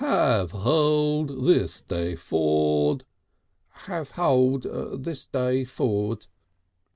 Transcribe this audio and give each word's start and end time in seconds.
"Have 0.03 0.49
hold 0.51 1.45
this 1.45 1.79
day 1.79 2.15
ford." 2.15 3.05
"Have 3.85 4.09
hold 4.09 4.63
this 5.03 5.27
day 5.27 5.63
ford." 5.63 6.25